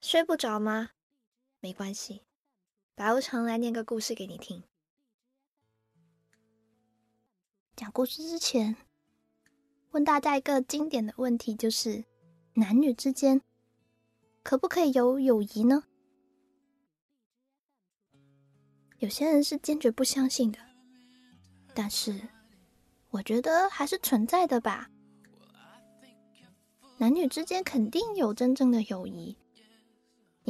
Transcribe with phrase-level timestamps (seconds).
[0.00, 0.92] 睡不着吗？
[1.60, 2.22] 没关系，
[2.94, 4.64] 白无常来念个故事给你听。
[7.76, 8.76] 讲故事之前，
[9.90, 12.02] 问大家一个经典的问题，就是
[12.54, 13.42] 男女之间
[14.42, 15.84] 可不可以有友谊呢？
[19.00, 20.58] 有些人是坚决不相信的，
[21.74, 22.18] 但是
[23.10, 24.90] 我觉得还是存在的吧。
[26.96, 29.36] 男女之间肯定有真正的友谊。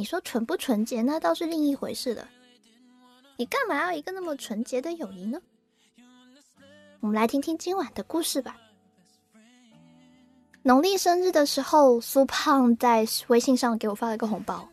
[0.01, 2.27] 你说纯不纯洁，那倒是另一回事了。
[3.37, 5.39] 你干嘛要一个那么纯洁的友谊呢？
[7.01, 8.57] 我们来听听今晚的故事吧。
[10.63, 14.67] 农历生日的时候，苏胖在微信上给我发了个红包，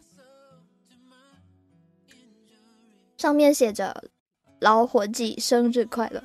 [3.19, 4.05] 上面写着
[4.61, 6.25] “老伙计生日快乐”，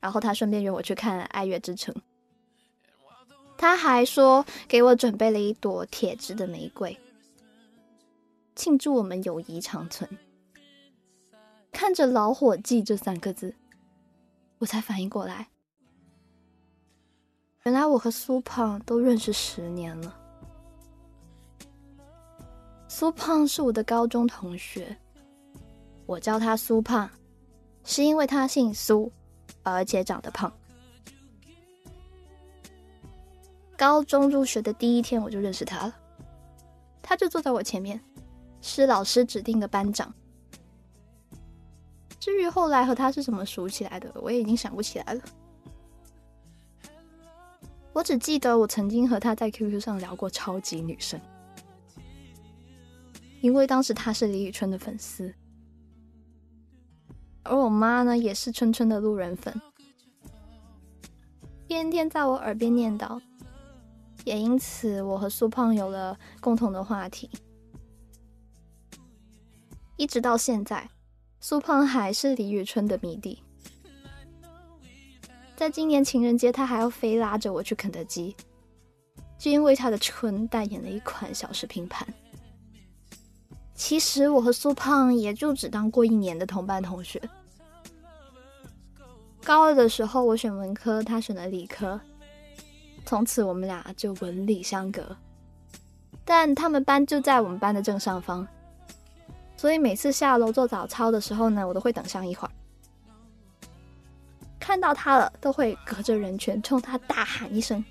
[0.00, 1.94] 然后他顺便约我去看《爱乐之城》，
[3.56, 6.94] 他还说给我准备了一朵铁质的玫瑰。
[8.56, 10.08] 庆祝我们友谊长存。
[11.70, 13.54] 看着“老伙计”这三个字，
[14.58, 15.48] 我才反应过来，
[17.64, 20.18] 原来我和苏胖都认识十年了。
[22.88, 24.96] 苏胖是我的高中同学，
[26.06, 27.10] 我叫他苏胖，
[27.84, 29.12] 是因为他姓苏，
[29.62, 30.50] 而且长得胖。
[33.76, 35.94] 高中入学的第一天，我就认识他了，
[37.02, 38.00] 他就坐在我前面。
[38.68, 40.12] 是老师指定的班长。
[42.18, 45.22] 至于后来和他是怎么熟起来的，我也已经想不起来了。
[47.92, 51.20] 我只记得我曾经和他在 QQ 上聊过超级女生，
[53.40, 55.32] 因为当时他是李宇春的粉丝，
[57.44, 59.54] 而我妈呢也是春春的路人粉，
[61.68, 63.20] 天天在我耳边念叨，
[64.24, 67.30] 也因此我和苏胖有了共同的话题。
[69.96, 70.88] 一直到现在，
[71.40, 73.42] 苏胖还是李宇春的迷弟。
[75.56, 78.36] 在今年情人节，他还要非拉着我去肯德基，
[79.38, 82.06] 就因为他的春代言了一款小食拼盘。
[83.74, 87.20] 其实我和苏胖也就只当过一年的同班同学。
[89.42, 91.98] 高二的时候，我选文科，他选了理科，
[93.06, 95.16] 从此我们俩就文理相隔。
[96.24, 98.46] 但他们班就在我们班的正上方。
[99.56, 102.50] 所以每次下楼做早操的时候呢，我都会等上一会儿。
[104.60, 107.84] 看到他了，都会隔着人群冲他大喊一声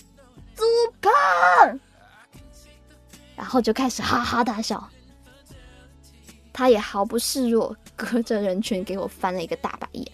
[0.54, 0.62] “猪
[1.00, 1.80] 胖”，
[3.34, 4.88] 然后就开始哈哈大笑。
[6.52, 10.06] 他也毫不示弱，隔着人群给我翻了一个大白眼。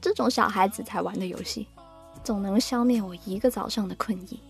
[0.00, 1.66] 这种小孩子才玩的游戏，
[2.22, 4.40] 总能消灭我一个早上的困意。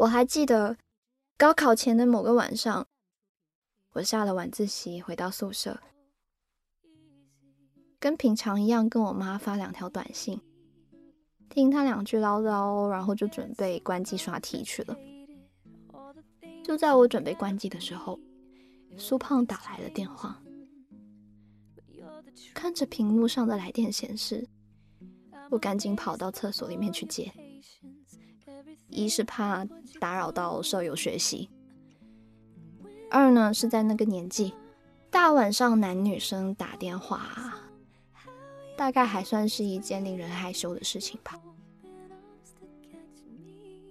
[0.00, 0.78] 我还记得
[1.36, 2.86] 高考前的某个晚上，
[3.92, 5.78] 我下了晚自习回到宿舍，
[7.98, 10.40] 跟平常一样跟我妈发两条短信，
[11.50, 14.96] 听她两句唠叨，然后就准备关机刷题去了。
[16.64, 18.18] 就在我准备关机的时候，
[18.96, 20.40] 苏胖打来了电话，
[22.54, 24.48] 看着屏幕上的来电显示，
[25.50, 27.30] 我赶紧跑到厕所里面去接。
[28.88, 29.64] 一是怕
[30.00, 31.48] 打扰到舍友学习，
[33.10, 34.52] 二呢是在那个年纪，
[35.10, 37.60] 大晚上男女生打电话，
[38.76, 41.38] 大概还算是一件令人害羞的事情吧。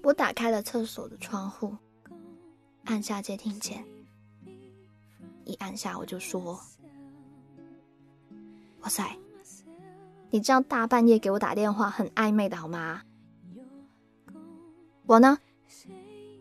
[0.04, 1.76] 我打开了厕所的窗户，
[2.86, 3.86] 按下接听键，
[5.46, 6.60] 一按下我就说
[8.82, 9.18] ：“哇塞，
[10.30, 13.02] 你这样大半夜给我打电话，很暧昧的好吗？”
[15.10, 15.40] 我呢，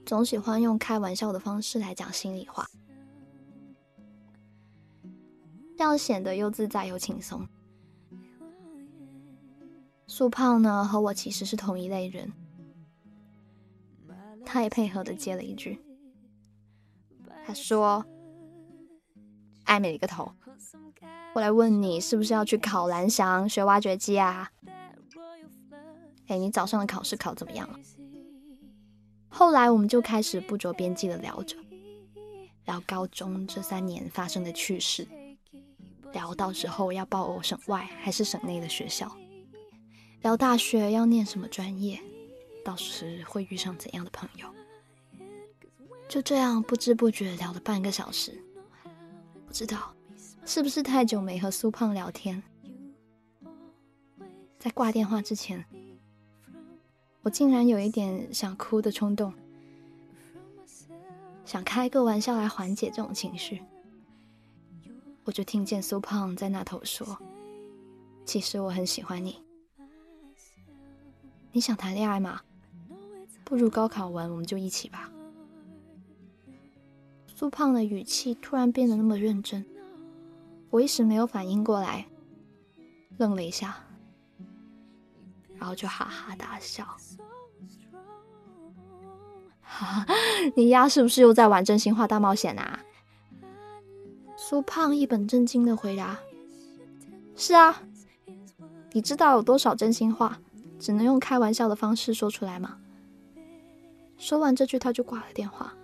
[0.04, 2.68] 总喜欢用开玩笑的方式来讲心里话，
[5.74, 7.48] 这样显得又自在又轻松。
[10.06, 12.30] 苏胖呢和我其实是同一类人，
[14.44, 15.80] 他也配合的接了一句，
[17.46, 18.04] 他说
[19.64, 20.30] ：“暧昧一个头，
[21.34, 24.52] 我来问你，是不是要去考蓝翔学挖掘机啊？
[26.26, 27.78] 哎，你早上的考试考怎么样了？”
[29.28, 31.56] 后来我们就开始不着边际的聊着，
[32.66, 35.06] 聊高中这三年发生的趣事，
[36.12, 39.10] 聊到时候要报省外还是省内的学校，
[40.22, 42.00] 聊大学要念什么专业，
[42.64, 44.48] 到时会遇上怎样的朋友。
[46.08, 48.42] 就这样不知不觉聊了半个小时，
[49.46, 49.94] 不知道
[50.46, 52.42] 是不是太久没和苏胖聊天，
[54.58, 55.62] 在挂电话之前，
[57.22, 59.32] 我竟然有一点想哭的冲动，
[61.44, 63.62] 想开个玩笑来缓解这种情绪。
[65.24, 67.18] 我就听见苏胖在那头说
[68.24, 69.42] ：“其实我很喜欢你，
[71.52, 72.40] 你想谈恋爱吗？
[73.44, 75.12] 不如高考完我们就一起吧。”
[77.34, 79.66] 苏胖的语气突然变得那么认真，
[80.70, 82.06] 我一时没有反应过来，
[83.18, 83.84] 愣了一下，
[85.58, 86.84] 然后就哈哈大笑。
[89.60, 90.06] 哈哈，
[90.56, 92.80] 你丫是不是又在玩真心话大冒险啊？
[94.36, 96.18] 苏胖一本正经的回答
[97.36, 97.82] ：“是啊，
[98.92, 100.40] 你知道有多少真心话
[100.78, 102.78] 只能用开玩笑的方式说出来吗？”
[104.16, 105.74] 说完这句，他就挂了电话。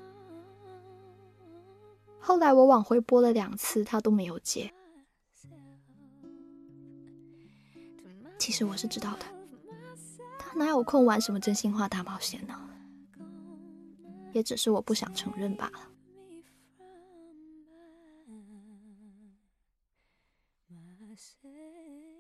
[2.19, 4.73] 后来我往回拨了两次，他都没有接。
[8.39, 9.44] 其实我是知道的，他
[10.57, 12.59] 哪有空玩什么真心话大冒险呢？
[14.33, 15.91] 也只是我不想承认罢了。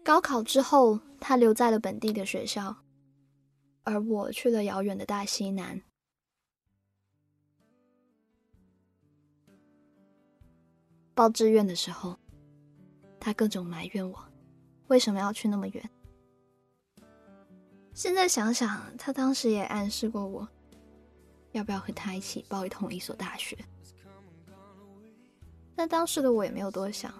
[0.04, 2.76] 高考之后，他留在了本地的学校，
[3.82, 5.80] 而我去了遥远的大西南。
[11.14, 12.18] 报志愿的时候，
[13.18, 14.24] 他各种埋怨我
[14.88, 15.90] 为什么要去那么远。
[17.94, 20.46] 现在想想，他当时也暗示过我，
[21.52, 23.56] 要不要和他一起报同一所大学。
[25.76, 27.14] 但当时的我也没有多想，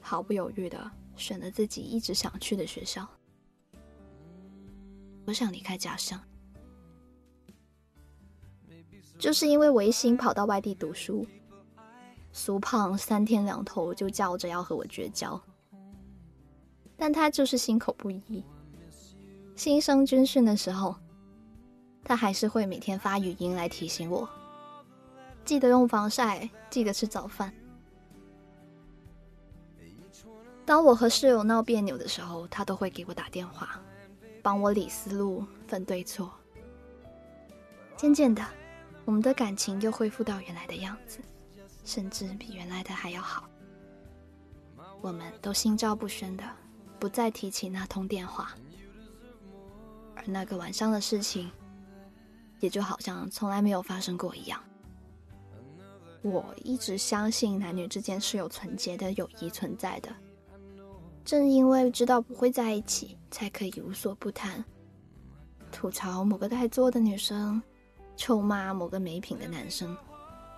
[0.00, 3.08] 毫不犹豫的选了自己一直想去的学校。
[5.24, 6.20] 我想离开家乡，
[9.18, 11.24] 就是因为我一心跑到外地读书。
[12.32, 15.40] 苏胖三天两头就叫着要和我绝交，
[16.96, 18.44] 但他就是心口不一。
[19.60, 20.96] 新生军训的时候，
[22.02, 24.26] 他还是会每天发语音来提醒我，
[25.44, 27.52] 记得用防晒，记得吃早饭。
[30.64, 33.78] 当我和室友闹别扭的时候，他都会给我打电话，
[34.42, 36.32] 帮我理思路、分对错。
[37.98, 38.42] 渐渐的，
[39.04, 41.18] 我们的感情又恢复到原来的样子。
[41.84, 43.46] 甚至比原来的还要好。
[45.02, 46.44] 我们都心照不宣的，
[46.98, 48.54] 不再提起那通电话，
[50.20, 51.50] 而那个晚上的事情，
[52.60, 54.62] 也就好像从来没有发生过一样。
[56.22, 60.14] 我一直相信男女之间是有纯洁的友谊存在的，
[61.24, 64.62] 正因为知道不会在一起，才可以无所不谈，
[65.72, 67.62] 吐槽某个太作的女生，
[68.16, 69.96] 臭骂某个没品的男生。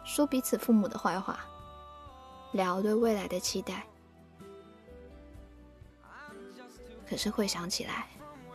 [0.04, 1.38] 说彼此父母的坏话，
[2.52, 3.86] 聊对未来的期待。
[7.08, 8.08] 可是回想起来，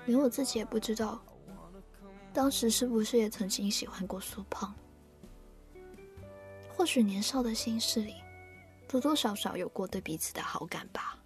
[0.07, 1.21] 连我自己也不知道，
[2.33, 4.73] 当时是不是也曾经喜欢过苏胖？
[6.69, 8.15] 或许年少的心事里，
[8.87, 11.19] 多多少少有过对彼此的好感吧。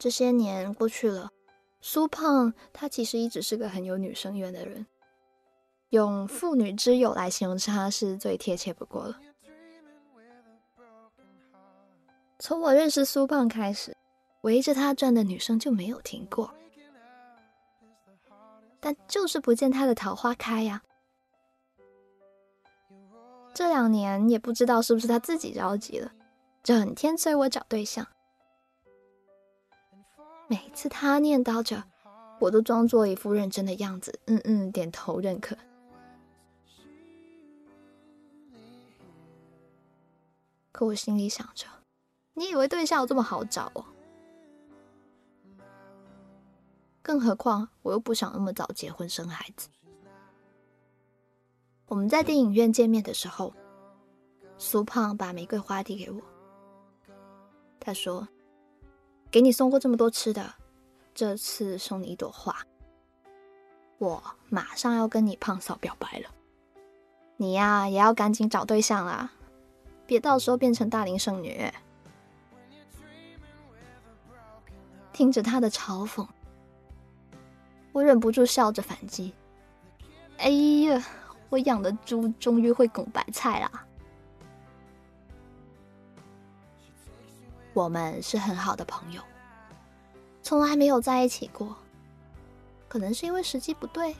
[0.00, 1.30] 这些年过去了，
[1.80, 4.86] 苏胖他其实一直是个很有女生缘的人，
[5.90, 9.18] 用妇女之友来形容他是最贴切不过了。
[12.40, 13.96] 从我认识苏胖开始，
[14.42, 16.52] 围着他转的女生就没有停过，
[18.80, 20.82] 但就是不见他的桃花开呀。
[23.54, 26.12] 这两年也不知道是不是他自己着急了，
[26.62, 28.06] 整天催我找对象。
[30.48, 31.84] 每次他念叨着，
[32.40, 35.56] 我都装作一副认真的样子，嗯嗯，点头认可。
[40.72, 41.66] 可我心里想着，
[42.32, 43.84] 你以为对象有这么好找哦？
[47.02, 49.68] 更何况我又不想那么早结婚生孩子。
[51.86, 53.52] 我们在电影院见面的时候，
[54.56, 56.22] 苏胖把玫瑰花递给我，
[57.78, 58.26] 他说。
[59.30, 60.54] 给你送过这么多吃的，
[61.14, 62.56] 这次送你一朵花。
[63.98, 66.30] 我马上要跟你胖嫂表白了，
[67.36, 69.30] 你呀也要赶紧找对象啦，
[70.06, 71.70] 别到时候变成大龄剩女。
[75.12, 76.26] 听着他的嘲讽，
[77.92, 79.34] 我忍不住笑着反击
[80.38, 81.04] ：“哎呀，
[81.50, 83.84] 我养的猪终于会拱白菜啦！”
[87.78, 89.22] 我们是很好的朋友，
[90.42, 91.76] 从来没有在一起过。
[92.88, 94.16] 可能是因为时机不对，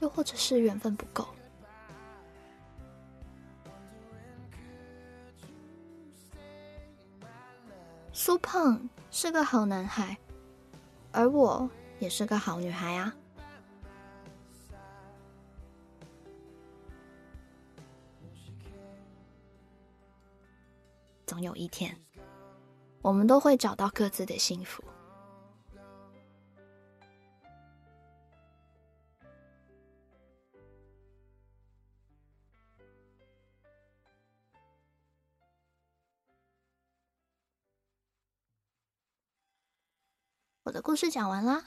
[0.00, 1.26] 又或者是缘分不够。
[8.12, 10.18] 苏胖是个好男孩，
[11.12, 13.14] 而我也是个好女孩啊。
[21.24, 21.96] 总有一天，
[23.02, 24.82] 我们都会找到各自的幸福。
[40.64, 41.64] 我的故事讲完啦，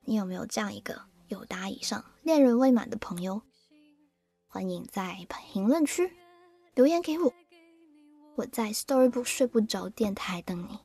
[0.00, 3.40] 你有没有这样一个有答以上恋人未满的朋友？
[4.46, 6.14] 欢迎在评论区
[6.74, 7.32] 留言给我，
[8.36, 10.80] 我在 Storybook 睡不着电台等你。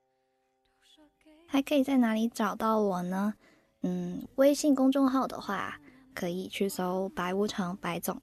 [1.47, 3.33] 还可以在哪里找到我呢？
[3.81, 5.79] 嗯，微信公众号的话，
[6.13, 8.21] 可以去搜“白无常白总”，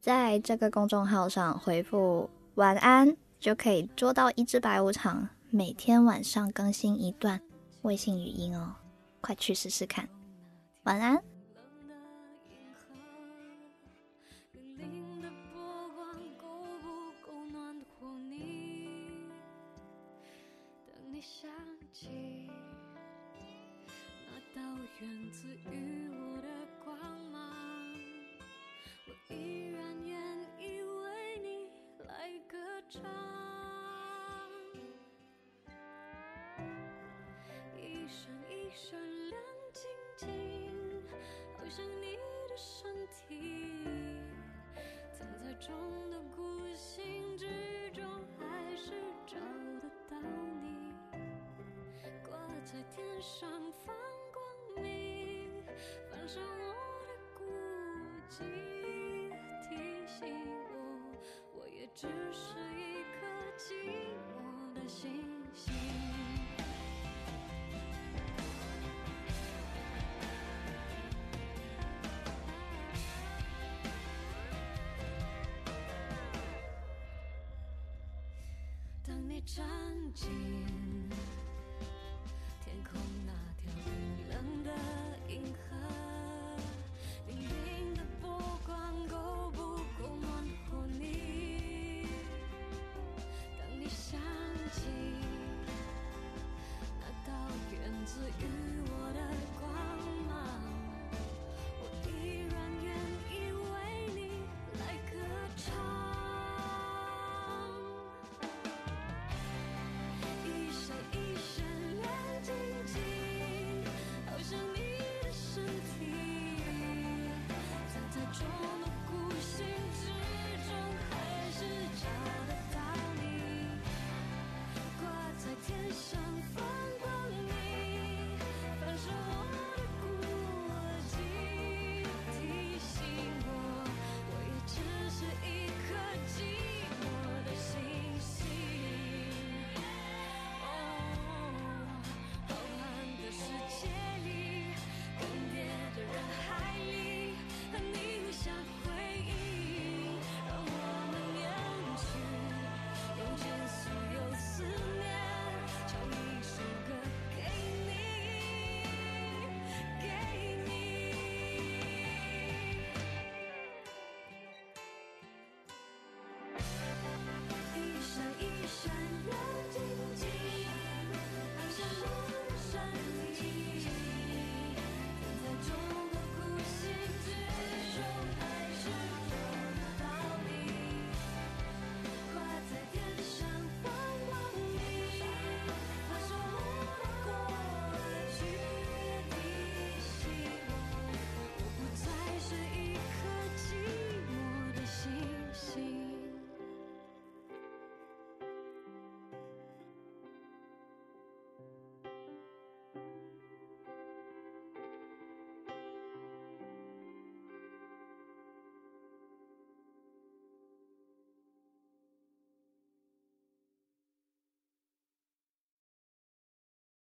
[0.00, 5.28] 在这个公众号上回复“晚安”，就可以捉到一只白无常。
[5.50, 7.40] 每天晚上更新一段
[7.82, 8.74] 微信语音哦，
[9.20, 10.08] 快去试试看。
[10.84, 11.33] 晚安。
[25.00, 26.48] 源自于我的
[26.84, 26.96] 光
[27.32, 27.40] 芒。
[29.06, 30.20] 我依然愿
[30.58, 31.68] 意为你
[32.06, 32.56] 来歌
[32.88, 33.02] 唱
[37.76, 38.98] 一闪一闪
[39.30, 39.40] 亮
[39.72, 40.28] 晶晶
[41.58, 42.16] 好像你
[42.48, 44.22] 的身体
[45.12, 45.74] 藏在众
[46.10, 47.46] 多孤星之
[47.92, 48.04] 中
[48.38, 48.92] 还是
[49.26, 49.36] 找
[49.82, 50.16] 得到
[50.62, 50.92] 你
[52.22, 53.63] 挂在天上
[79.46, 79.62] 场
[80.14, 80.83] 景